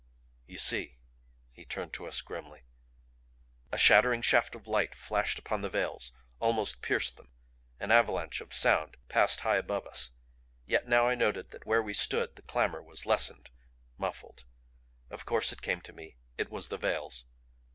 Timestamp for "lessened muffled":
13.05-14.43